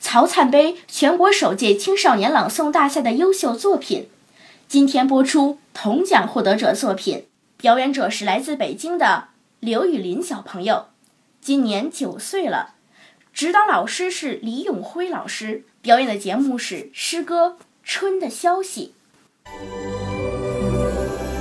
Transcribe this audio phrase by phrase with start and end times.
[0.00, 4.08] 曹灿杯全国首届青少年朗诵大赛的优秀作品。
[4.66, 7.26] 今天播出铜奖获得者作品，
[7.58, 9.28] 表演者是来自北京的
[9.60, 10.86] 刘雨林小朋友，
[11.42, 12.74] 今年九岁了。
[13.32, 18.94] 指导老师是李永辉老师，表演的节目是诗歌《春的消息》。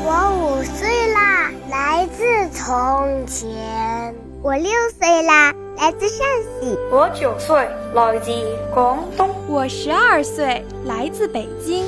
[0.03, 4.13] 我五岁啦，来自从前。
[4.41, 6.27] 我六岁啦，来自陕
[6.59, 6.77] 西。
[6.91, 7.55] 我九岁，
[7.93, 8.31] 来自
[8.73, 9.33] 广东。
[9.47, 11.85] 我十二岁，来自北京。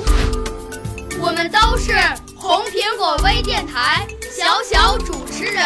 [1.20, 1.92] 我们都是
[2.34, 5.62] 红苹果微电台小小主持人。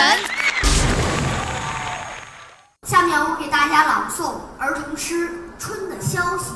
[2.82, 6.50] 下面我给大家朗诵儿童诗《春的消息》。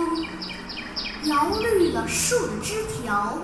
[0.00, 0.26] 风
[1.24, 3.36] 摇绿了树的枝条，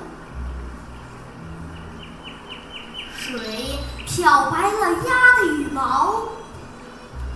[3.15, 6.23] 水漂白了鸭的羽毛，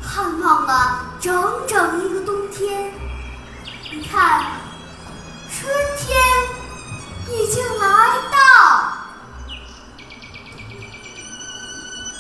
[0.03, 1.35] 盼望了整
[1.67, 2.95] 整一个冬天。
[3.93, 4.47] 你看，
[5.51, 6.19] 春天
[7.29, 7.87] 已经来
[8.33, 8.39] 到，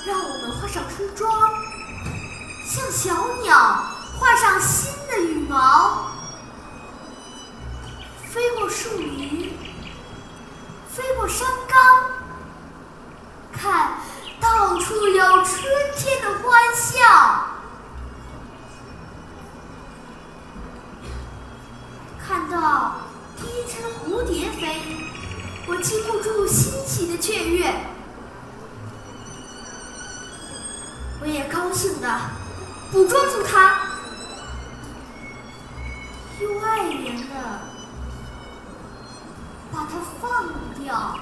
[0.04, 1.48] 让我们换上春装，
[2.66, 3.56] 像小鸟
[4.18, 6.09] 画上新的羽毛。
[8.70, 9.52] 树林，
[10.88, 11.78] 飞过山岗，
[13.52, 13.98] 看
[14.40, 15.60] 到处有春
[15.96, 17.46] 天的欢笑。
[22.24, 23.00] 看到
[23.36, 24.80] 第一只蝴蝶飞，
[25.66, 27.74] 我禁不住欣喜的雀跃。
[31.20, 32.20] 我也高兴的
[32.92, 33.80] 捕捉住它，
[36.40, 37.79] 又爱怜的。
[39.90, 40.46] 把它放
[40.84, 41.18] 掉。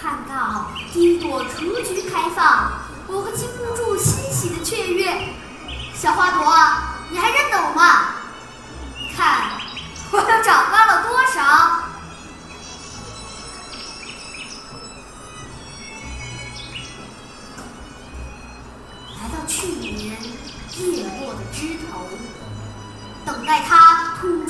[0.00, 2.72] 看到第一朵雏菊开放，
[3.06, 5.34] 我会禁不住欣喜的雀跃。
[5.94, 6.52] 小花朵，
[7.10, 8.14] 你还认得我吗？
[9.16, 9.50] 看，
[10.12, 11.42] 我又长高了多少？
[19.20, 20.22] 来到去年
[20.76, 22.08] 叶落的枝头。
[23.26, 23.97] 等待它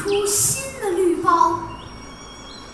[0.09, 1.61] 出新的绿包，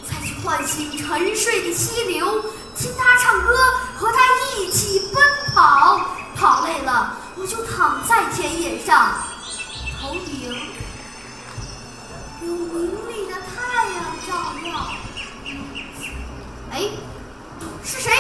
[0.09, 2.45] 再去唤醒沉睡的溪流，
[2.77, 3.57] 听它唱歌，
[3.97, 4.21] 和它
[4.57, 5.21] 一起奔
[5.53, 6.01] 跑。
[6.37, 9.15] 跑累了，我就躺在田野上，
[10.01, 10.45] 头顶
[12.43, 14.31] 有明丽的太阳照
[14.69, 14.95] 耀。
[16.71, 16.89] 哎，
[17.83, 18.13] 是谁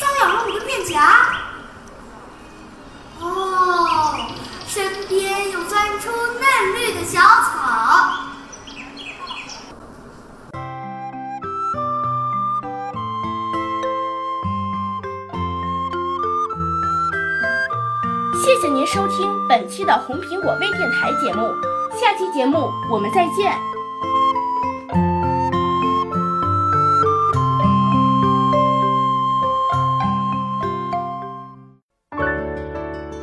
[0.00, 1.28] 搔痒了我的面颊？
[3.20, 4.32] 哦。
[4.68, 7.95] 身边又钻出嫩绿的小草。
[18.56, 21.42] 谢谢您收听本期的红苹果微电台节目，
[21.94, 23.52] 下期节目我们再见。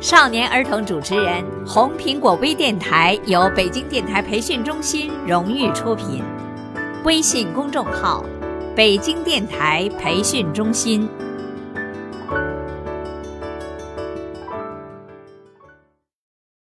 [0.00, 6.22] 少年儿童主持人，红苹果微电台由北京电台培训中心荣誉出品，
[7.02, 8.24] 微信公众号：
[8.76, 11.08] 北京电台培训中心。